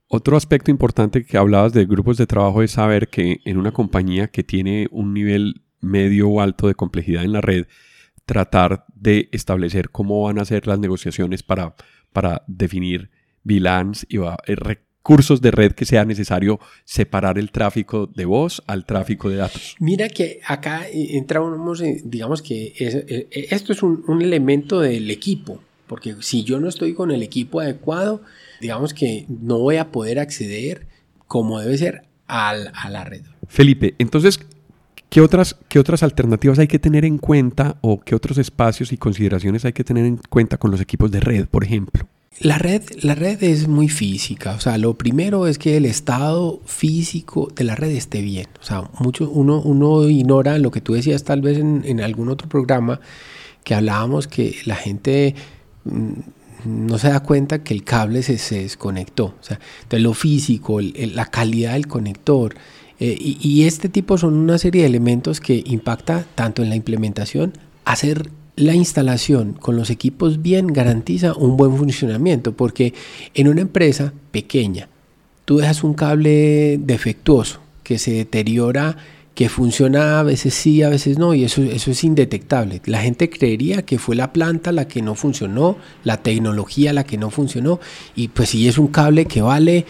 [0.08, 4.30] Otro aspecto importante que hablabas de grupos de trabajo es saber que en una compañía
[4.30, 7.68] que tiene un nivel medio o alto de complejidad en la red,
[8.26, 11.76] tratar de establecer cómo van a ser las negociaciones para,
[12.14, 13.10] para definir
[13.44, 14.56] VLANs y va, eh,
[15.02, 19.76] cursos de red que sea necesario separar el tráfico de voz al tráfico de datos.
[19.80, 26.44] Mira que acá entramos, digamos que eh, esto es un, elemento del equipo, porque si
[26.44, 28.22] yo no estoy con el equipo adecuado,
[28.60, 30.88] digamos que no voy a poder acceder
[31.28, 32.54] como debe ser a
[32.90, 33.24] la red.
[33.48, 34.40] Felipe, entonces,
[35.10, 38.98] ¿qué otras, ¿qué otras alternativas hay que tener en cuenta o qué otros espacios y
[38.98, 42.08] consideraciones hay que tener en cuenta con los equipos de red, por ejemplo?
[42.40, 46.60] La red, la red es muy física, o sea, lo primero es que el estado
[46.66, 48.48] físico de la red esté bien.
[48.60, 52.50] O sea, mucho, uno, uno ignora lo que tú decías tal vez en, algún otro
[52.50, 53.00] programa
[53.64, 55.36] que hablábamos que la gente
[55.84, 56.14] mm,
[56.66, 59.26] no se da cuenta que el cable se, se desconectó.
[59.26, 62.56] O sea, entonces lo físico, la calidad del conector.
[63.00, 66.76] Eh, y, y, este tipo son una serie de elementos que impacta tanto en la
[66.76, 67.54] implementación,
[67.86, 72.94] hacer la instalación con los equipos bien garantiza un buen funcionamiento, porque
[73.34, 74.90] en una empresa pequeña,
[75.46, 78.98] tú dejas un cable defectuoso que se deteriora,
[79.36, 82.82] que funciona a veces sí, a veces no, y eso, eso es indetectable.
[82.86, 87.18] La gente creería que fue la planta la que no funcionó, la tecnología la que
[87.18, 87.80] no funcionó,
[88.16, 89.86] y pues si es un cable que vale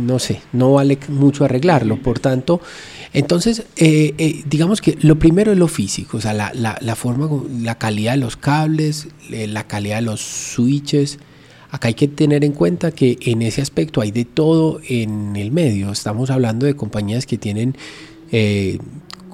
[0.00, 2.00] no sé, no vale mucho arreglarlo.
[2.00, 2.60] Por tanto,
[3.12, 7.28] entonces, eh, eh, digamos que lo primero es lo físico, o sea, la, la, forma,
[7.60, 11.18] la calidad de los cables, eh, la calidad de los switches.
[11.70, 15.50] Acá hay que tener en cuenta que en ese aspecto hay de todo en el
[15.50, 15.90] medio.
[15.90, 17.76] Estamos hablando de compañías que tienen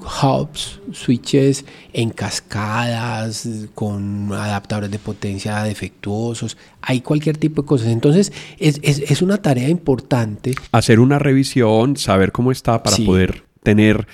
[0.01, 7.87] hubs, switches en cascadas, con adaptadores de potencia defectuosos, hay cualquier tipo de cosas.
[7.87, 10.53] Entonces es, una tarea importante.
[10.71, 14.07] Hacer una revisión, saber cómo está para poder tener,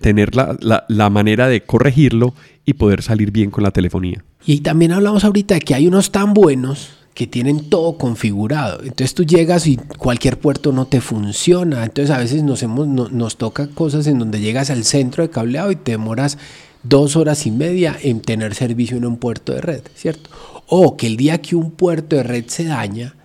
[0.00, 4.24] tener la, la manera de corregirlo y poder salir bien con la telefonía.
[4.44, 8.78] Y también hablamos ahorita de que hay unos tan buenos que tienen todo configurado.
[8.84, 11.84] Entonces tú llegas y cualquier puerto no te funciona.
[11.84, 15.72] Entonces a veces nos, hemos, nos toca cosas en donde llegas al centro de cableado
[15.72, 16.38] y te demoras
[16.84, 20.30] dos horas y media en tener servicio en un puerto de red, ¿cierto?
[20.68, 23.16] O que el día que un puerto de red se daña,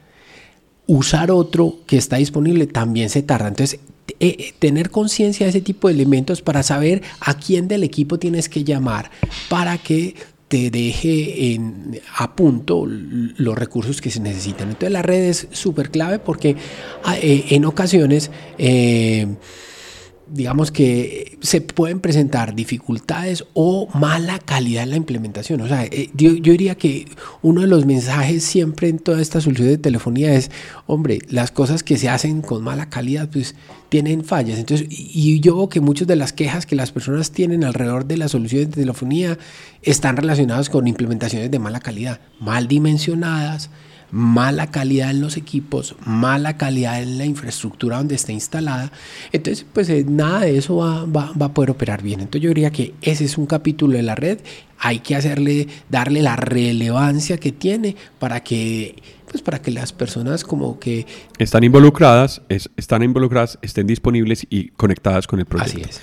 [0.87, 3.49] usar otro que está disponible también se tarda.
[3.49, 3.79] Entonces,
[4.19, 8.17] eh, eh, tener conciencia de ese tipo de elementos para saber a quién del equipo
[8.17, 9.11] tienes que llamar
[9.49, 10.15] para que
[10.53, 14.67] te deje en, a punto los recursos que se necesitan.
[14.67, 16.55] Entonces la red es súper clave porque
[17.03, 19.25] ah, eh, en ocasiones eh,
[20.27, 25.61] digamos que se pueden presentar dificultades o mala calidad en la implementación.
[25.61, 27.05] O sea, eh, yo, diría que
[27.41, 30.49] uno de los mensajes siempre en toda esta solución de telefonía es,
[30.87, 33.55] hombre, las cosas que se hacen con mala calidad, pues
[33.89, 34.59] tienen fallas.
[34.59, 38.17] Entonces, y yo veo que muchas de las quejas que las personas tienen alrededor de
[38.17, 39.37] las soluciones de telefonía
[39.81, 43.69] están relacionadas con implementaciones de mala calidad, mal dimensionadas,
[44.13, 48.91] mala calidad en los equipos, mala calidad en la infraestructura donde está instalada.
[49.31, 52.19] Entonces, pues eh, nada de eso va, a poder operar bien.
[52.19, 54.37] Entonces yo diría que ese es un capítulo de la red.
[54.77, 60.43] Hay que hacerle, darle la relevancia que tiene para que pues para que las personas
[60.43, 61.07] como que
[61.39, 62.43] están involucradas,
[62.77, 65.89] están involucradas, estén disponibles y conectadas con el proyecto.
[65.89, 66.01] Así es.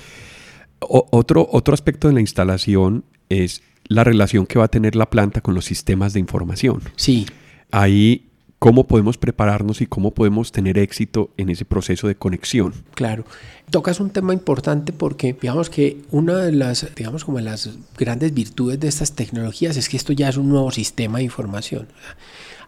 [0.80, 5.42] otro, otro aspecto de la instalación es la relación que va a tener la planta
[5.42, 6.82] con los sistemas de información.
[6.96, 7.24] Sí
[7.70, 8.30] ahí
[8.60, 12.74] cómo podemos prepararnos y cómo podemos tener éxito en ese proceso de conexión.
[12.94, 13.24] Claro.
[13.70, 18.78] Tocas un tema importante porque digamos que una de las, digamos como las grandes virtudes
[18.78, 21.88] de estas tecnologías es que esto ya es un nuevo sistema de información.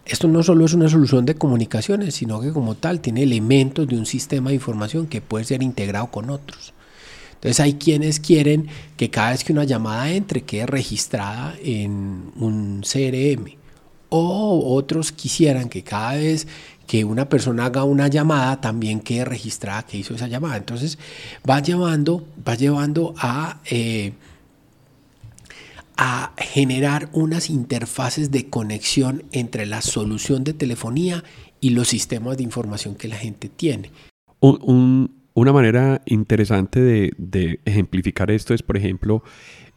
[0.06, 3.98] Esto no solo es una solución de comunicaciones, sino que como tal tiene elementos de
[3.98, 6.72] un sistema de información que puede ser integrado con otros.
[7.34, 12.80] Entonces hay quienes quieren que cada vez que una llamada entre quede registrada en un
[12.80, 13.61] CRM
[14.14, 16.46] o otros quisieran que cada vez
[16.86, 20.58] que una persona haga una llamada también quede registrada que hizo esa llamada.
[20.58, 20.98] Entonces
[21.48, 24.12] va llevando, va llevando a, eh,
[25.96, 31.24] a generar unas interfaces de conexión entre la solución de telefonía
[31.60, 33.90] y los sistemas de información que la gente tiene.
[34.40, 39.22] una manera interesante de, de ejemplificar esto es, por ejemplo,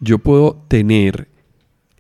[0.02, 1.30] yo puedo tener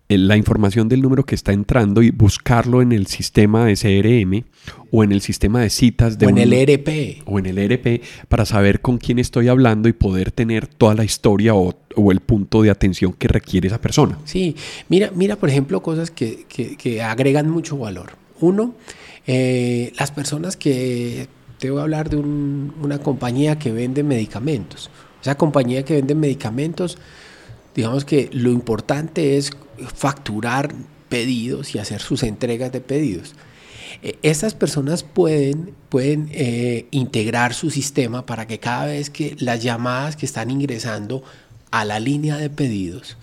[0.07, 4.43] la información del número que está entrando y buscarlo en el sistema de CRM
[4.91, 8.03] o en el sistema de citas de o en el ERP o en el ERP
[8.27, 11.75] para saber con quién estoy hablando y poder tener toda la historia o,
[12.11, 14.19] el punto de atención que requiere esa persona.
[14.25, 14.55] Sí,
[14.89, 16.45] mira, mira por ejemplo cosas que,
[17.01, 18.11] agregan mucho valor.
[18.41, 18.75] Uno,
[19.25, 24.91] eh, las personas que te voy a hablar de una compañía que vende medicamentos.
[25.21, 26.97] Esa compañía que vende medicamentos
[27.75, 29.51] digamos que lo importante es
[29.93, 30.73] facturar
[31.09, 33.35] pedidos y hacer sus entregas de pedidos.
[34.01, 39.63] Eh, estas personas pueden, pueden eh, integrar su sistema para que cada vez que las
[39.63, 41.23] llamadas que están ingresando
[41.71, 43.17] a la línea de pedidos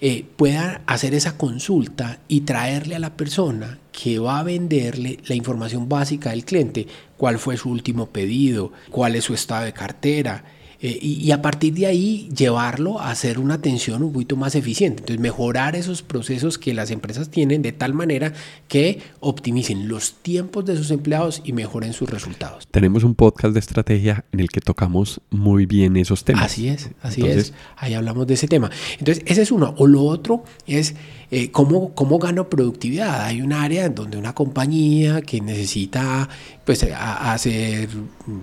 [0.00, 5.34] eh, puedan hacer esa consulta y traerle a la persona que va a venderle la
[5.34, 10.44] información básica del cliente, cuál fue su último pedido, cuál es su estado de cartera,
[10.82, 15.00] eh, y, a partir de ahí llevarlo a hacer una atención un poquito más eficiente.
[15.00, 18.32] Entonces mejorar esos procesos que las empresas tienen de tal manera
[18.66, 22.66] que optimicen los tiempos de sus empleados y mejoren sus resultados.
[22.70, 26.44] Tenemos un podcast de estrategia en el que tocamos muy bien esos temas.
[26.44, 27.52] Así es, así es.
[27.76, 28.70] Ahí hablamos de ese tema.
[28.98, 29.74] Entonces ese es uno.
[29.76, 30.94] O lo otro es
[31.32, 33.22] eh, ¿cómo, ¿cómo, gano productividad?
[33.24, 36.28] Hay un área en donde una compañía que necesita
[36.64, 37.88] pues, hacer,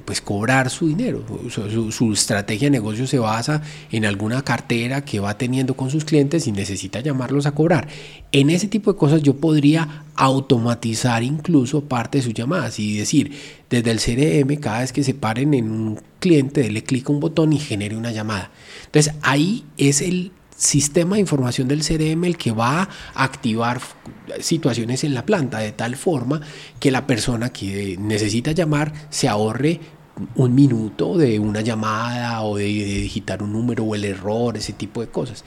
[0.05, 1.21] pues, cobrar su dinero.
[1.49, 3.61] Su, estrategia de negocio se basa
[3.91, 7.88] en alguna cartera que va teniendo con sus clientes y necesita llamarlos a cobrar.
[8.32, 13.32] En ese tipo de cosas yo podría automatizar incluso parte de sus llamadas y decir,
[13.69, 17.53] desde el CRM, cada vez que se paren en un cliente, le clic un botón
[17.53, 18.51] y genere una llamada.
[18.86, 23.80] Entonces ahí es el sistema de información del CRM el que va a activar
[24.39, 26.41] situaciones en la planta de tal forma
[26.80, 29.80] que la persona que necesita llamar se ahorre
[30.36, 35.01] un minuto de una llamada o de, digitar un número o el error, ese tipo
[35.01, 35.43] de cosas.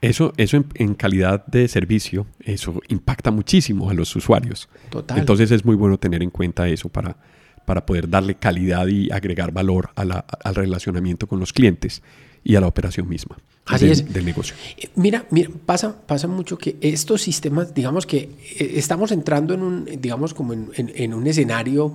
[0.00, 4.68] Eso, eso en, calidad de servicio, eso impacta muchísimo a los usuarios.
[4.90, 5.18] Total.
[5.18, 7.16] Entonces es muy bueno tener en cuenta eso para,
[7.64, 12.02] para poder darle calidad y agregar valor al relacionamiento con los clientes
[12.46, 13.36] y a la operación misma.
[13.66, 14.12] Así es.
[14.12, 14.54] del negocio.
[14.78, 18.18] Eh, mira, mira, pasa, pasa mucho que estos sistemas, digamos que
[18.58, 21.92] eh, estamos entrando en un, digamos, como en, un escenario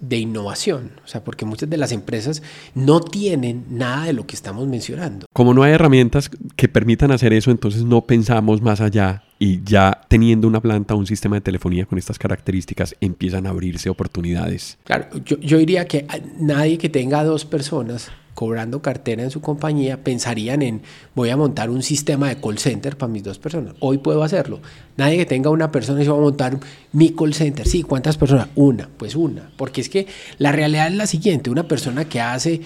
[0.00, 2.42] de innovación, o sea, porque muchas de las empresas
[2.74, 5.24] no tienen nada de lo que estamos mencionando.
[5.32, 10.02] Como no hay herramientas que permitan hacer eso, entonces no pensamos más allá y ya
[10.08, 14.76] teniendo una planta, un sistema de telefonía con estas características, empiezan a abrirse oportunidades.
[14.84, 16.06] Claro, yo, yo diría que
[16.38, 20.82] nadie que tenga dos personas cobrando cartera en su compañía pensarían en
[21.14, 23.74] voy a montar un sistema de call center para mis dos personas.
[23.80, 24.60] Hoy puedo hacerlo.
[24.96, 26.58] Nadie que tenga una persona se va a montar
[26.92, 27.66] mi call center.
[27.66, 28.48] Sí, ¿cuántas personas?
[28.54, 29.50] Una, pues una.
[29.56, 30.06] Porque es que
[30.38, 31.50] la realidad es la siguiente.
[31.50, 32.60] Una persona que hace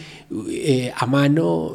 [0.50, 1.74] eh, a mano,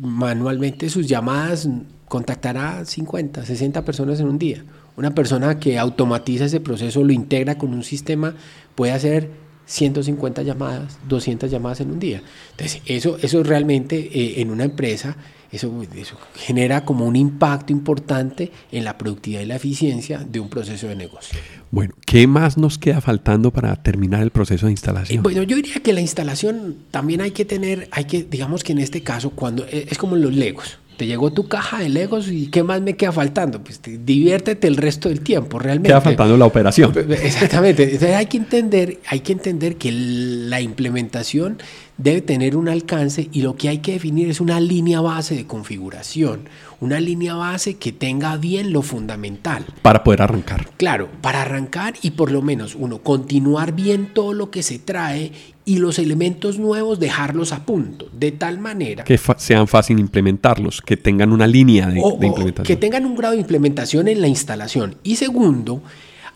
[0.00, 1.68] manualmente sus llamadas,
[2.08, 4.64] contactará 50, 60 personas en un día.
[4.96, 8.34] Una persona que automatiza ese proceso, lo integra con un sistema,
[8.74, 12.22] puede hacer 150 llamadas, 200 llamadas en un día.
[12.52, 15.16] Entonces, eso, eso realmente eh, en una empresa,
[15.50, 20.48] eso, eso, genera como un impacto importante en la productividad y la eficiencia de un
[20.48, 21.38] proceso de negocio.
[21.70, 25.22] Bueno, ¿qué más nos queda faltando para terminar el proceso de instalación?
[25.22, 28.78] bueno, yo diría que la instalación también hay que tener, hay que, digamos que en
[28.78, 32.46] este caso, cuando eh, es como los legos te llegó tu caja de Legos y
[32.48, 33.62] ¿qué más me queda faltando?
[33.62, 35.90] Pues diviértete el resto del tiempo, realmente.
[35.90, 36.92] Queda faltando la operación.
[37.22, 37.84] Exactamente.
[37.84, 41.58] Entonces hay que entender, hay que entender que la implementación
[41.98, 45.46] debe tener un alcance y lo que hay que definir es una línea base de
[45.46, 46.48] configuración,
[46.80, 49.64] una línea base que tenga bien lo fundamental.
[49.82, 50.68] Para poder arrancar.
[50.76, 55.32] Claro, para arrancar y por lo menos uno, continuar bien todo lo que se trae
[55.66, 59.02] y los elementos nuevos dejarlos a punto, de tal manera...
[59.02, 62.64] Que sean fácil implementarlos, que tengan una línea de, implementación.
[62.64, 64.94] que tengan un grado de implementación en la instalación.
[65.02, 65.82] Y segundo,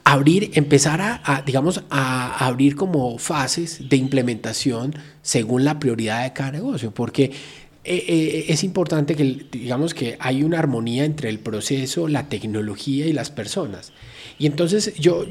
[0.02, 6.50] abrir, empezar a, digamos, a abrir como fases de implementación según la prioridad de cada
[6.50, 7.30] negocio, porque
[7.84, 13.06] eh, eh, es importante que, digamos, que hay una armonía entre el proceso, la tecnología
[13.06, 13.92] y las personas.
[14.40, 15.24] Y entonces yo,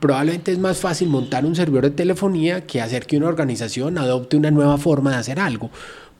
[0.00, 4.36] probablemente es más fácil montar un servidor de telefonía que hacer que una organización adopte
[4.36, 5.70] una nueva forma de hacer algo.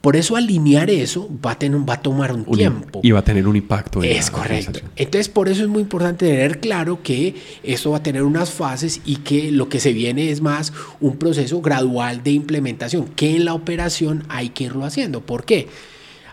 [0.03, 3.01] Por eso alinear eso va a, tener, va a tomar un, tiempo.
[3.05, 4.03] Y va a tener un impacto.
[4.03, 4.81] es correcto.
[4.97, 9.01] Entonces por eso es muy importante tener claro que esto va a tener unas fases
[9.05, 13.45] y que lo que se viene es más un proceso gradual de implementación, que en
[13.45, 15.21] la operación hay que irlo haciendo.
[15.21, 15.69] ¿Por qué?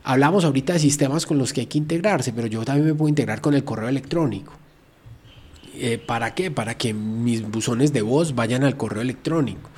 [0.03, 3.09] Hablamos ahorita de sistemas con los que hay que integrarse, pero yo también me puedo
[3.09, 4.58] integrar con el correo electrónico.
[5.79, 6.51] Eh, ¿Para qué?
[6.51, 9.69] Para que mis buzones de voz vayan al correo electrónico.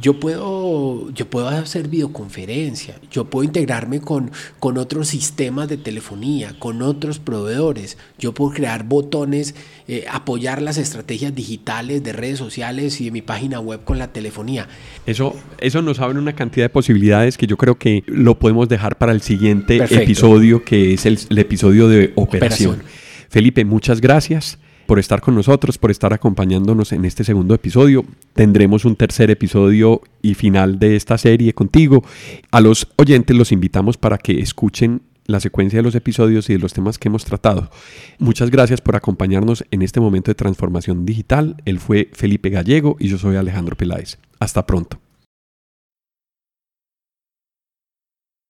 [0.00, 6.54] Yo puedo, yo puedo hacer videoconferencia, yo puedo integrarme con, con otros sistemas de telefonía,
[6.58, 9.54] con otros proveedores, yo puedo crear botones,
[9.88, 14.12] eh, apoyar las estrategias digitales de redes sociales y de mi página web con la
[14.12, 14.66] telefonía.
[15.04, 18.96] Eso, eso nos abre una cantidad de posibilidades que yo creo que lo podemos dejar
[18.96, 22.82] para el siguiente episodio, que es el, episodio de operación.
[23.28, 28.04] Felipe, muchas gracias por estar con nosotros, por estar acompañándonos en este segundo episodio.
[28.34, 32.04] Tendremos un tercer episodio y final de esta serie contigo.
[32.50, 36.58] A los oyentes los invitamos para que escuchen la secuencia de los episodios y de
[36.58, 37.70] los temas que hemos tratado.
[38.18, 41.56] Muchas gracias por acompañarnos en este momento de transformación digital.
[41.64, 44.18] Él fue Felipe Gallego y yo soy Alejandro Peláez.
[44.38, 45.01] Hasta pronto.